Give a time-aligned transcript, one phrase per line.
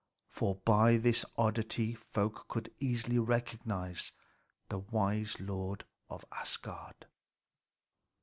[0.31, 4.11] For by this oddity folk could easily recognize
[4.69, 7.05] the wise lord of Asgard.